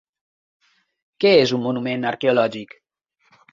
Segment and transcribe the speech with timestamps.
[1.25, 2.77] Què és un monument arqueològic?